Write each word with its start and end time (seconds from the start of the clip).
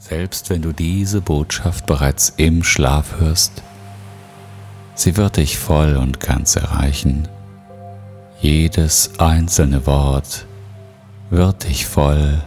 Selbst 0.00 0.48
wenn 0.48 0.62
du 0.62 0.72
diese 0.72 1.20
Botschaft 1.20 1.84
bereits 1.84 2.32
im 2.38 2.64
Schlaf 2.64 3.20
hörst, 3.20 3.62
sie 4.94 5.18
wird 5.18 5.36
dich 5.36 5.58
voll 5.58 5.96
und 5.96 6.20
ganz 6.20 6.56
erreichen. 6.56 7.28
Jedes 8.40 9.20
einzelne 9.20 9.84
Wort 9.84 10.46
wird 11.28 11.68
dich 11.68 11.84
voll 11.84 12.42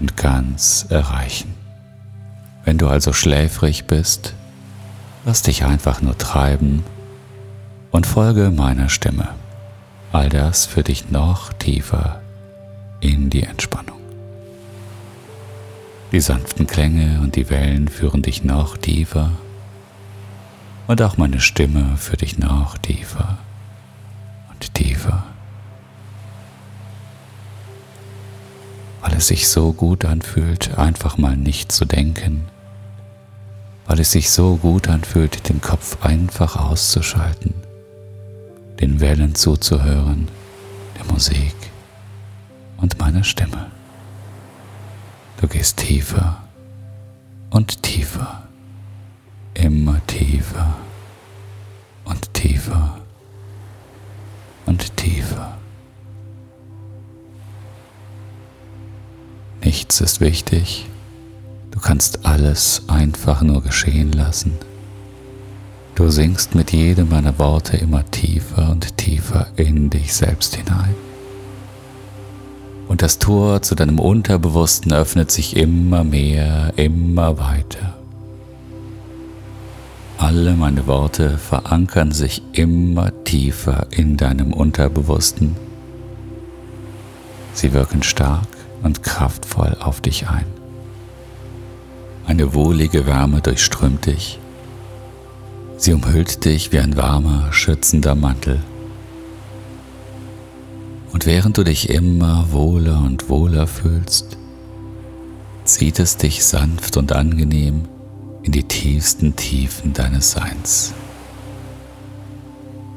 und 0.00 0.16
ganz 0.16 0.86
erreichen. 0.90 1.54
Wenn 2.64 2.76
du 2.76 2.88
also 2.88 3.12
schläfrig 3.12 3.84
bist, 3.84 4.34
lass 5.24 5.42
dich 5.42 5.64
einfach 5.64 6.02
nur 6.02 6.18
treiben 6.18 6.82
und 7.92 8.04
folge 8.04 8.50
meiner 8.50 8.88
Stimme. 8.88 9.28
All 10.10 10.28
das 10.28 10.66
für 10.66 10.82
dich 10.82 11.08
noch 11.12 11.52
tiefer 11.52 12.20
in 13.00 13.30
die 13.30 13.44
Entspannung. 13.44 13.99
Die 16.12 16.20
sanften 16.20 16.66
Klänge 16.66 17.20
und 17.20 17.36
die 17.36 17.50
Wellen 17.50 17.88
führen 17.88 18.22
dich 18.22 18.42
noch 18.42 18.76
tiefer 18.76 19.32
und 20.86 21.00
auch 21.02 21.16
meine 21.16 21.40
Stimme 21.40 21.96
führt 21.96 22.22
dich 22.22 22.38
noch 22.38 22.78
tiefer 22.78 23.38
und 24.50 24.74
tiefer. 24.74 25.24
Weil 29.00 29.14
es 29.14 29.28
sich 29.28 29.48
so 29.48 29.72
gut 29.72 30.04
anfühlt, 30.04 30.76
einfach 30.76 31.16
mal 31.16 31.36
nicht 31.36 31.70
zu 31.70 31.84
denken, 31.84 32.44
weil 33.86 34.00
es 34.00 34.10
sich 34.10 34.30
so 34.30 34.56
gut 34.56 34.88
anfühlt, 34.88 35.48
den 35.48 35.60
Kopf 35.60 36.04
einfach 36.04 36.56
auszuschalten 36.56 37.54
den 38.80 39.00
Wellen 39.00 39.34
zuzuhören, 39.34 40.28
der 40.98 41.12
Musik 41.12 41.54
und 42.78 42.98
meiner 42.98 43.24
Stimme. 43.24 43.66
Du 45.40 45.48
gehst 45.48 45.78
tiefer 45.78 46.36
und 47.48 47.82
tiefer, 47.82 48.42
immer 49.54 49.98
tiefer 50.06 50.76
und 52.04 52.34
tiefer 52.34 52.98
und 54.66 54.94
tiefer. 54.98 55.56
Nichts 59.64 60.02
ist 60.02 60.20
wichtig, 60.20 60.86
du 61.70 61.80
kannst 61.80 62.26
alles 62.26 62.82
einfach 62.88 63.40
nur 63.40 63.62
geschehen 63.62 64.12
lassen. 64.12 64.52
Du 65.94 66.10
sinkst 66.10 66.54
mit 66.54 66.70
jedem 66.70 67.08
meiner 67.08 67.38
Worte 67.38 67.78
immer 67.78 68.04
tiefer 68.10 68.70
und 68.70 68.98
tiefer 68.98 69.46
in 69.56 69.88
dich 69.88 70.12
selbst 70.12 70.56
hinein. 70.56 70.94
Und 72.90 73.02
das 73.02 73.20
Tor 73.20 73.62
zu 73.62 73.76
deinem 73.76 74.00
Unterbewussten 74.00 74.92
öffnet 74.92 75.30
sich 75.30 75.56
immer 75.56 76.02
mehr, 76.02 76.72
immer 76.74 77.38
weiter. 77.38 77.94
Alle 80.18 80.54
meine 80.54 80.88
Worte 80.88 81.38
verankern 81.38 82.10
sich 82.10 82.42
immer 82.52 83.12
tiefer 83.22 83.86
in 83.92 84.16
deinem 84.16 84.52
Unterbewussten. 84.52 85.54
Sie 87.54 87.72
wirken 87.72 88.02
stark 88.02 88.48
und 88.82 89.04
kraftvoll 89.04 89.76
auf 89.78 90.00
dich 90.00 90.28
ein. 90.28 90.46
Eine 92.26 92.54
wohlige 92.54 93.06
Wärme 93.06 93.40
durchströmt 93.40 94.06
dich 94.06 94.40
Sie 95.80 95.94
umhüllt 95.94 96.44
dich 96.44 96.72
wie 96.72 96.78
ein 96.78 96.94
warmer, 96.98 97.54
schützender 97.54 98.14
Mantel. 98.14 98.60
Und 101.12 101.26
während 101.26 101.58
du 101.58 101.64
dich 101.64 101.90
immer 101.90 102.52
wohler 102.52 103.00
und 103.00 103.28
wohler 103.28 103.66
fühlst, 103.66 104.36
zieht 105.64 105.98
es 105.98 106.16
dich 106.16 106.44
sanft 106.44 106.96
und 106.96 107.12
angenehm 107.12 107.82
in 108.42 108.52
die 108.52 108.64
tiefsten 108.64 109.36
Tiefen 109.36 109.92
deines 109.92 110.32
Seins. 110.32 110.94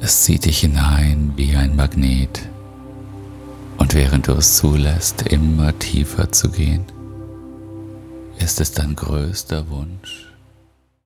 Es 0.00 0.22
zieht 0.22 0.44
dich 0.44 0.60
hinein 0.60 1.32
wie 1.36 1.56
ein 1.56 1.76
Magnet 1.76 2.48
und 3.78 3.94
während 3.94 4.28
du 4.28 4.32
es 4.32 4.56
zulässt, 4.56 5.22
immer 5.22 5.78
tiefer 5.78 6.30
zu 6.30 6.50
gehen, 6.50 6.84
ist 8.38 8.60
es 8.60 8.72
dein 8.72 8.94
größter 8.94 9.68
Wunsch, 9.70 10.33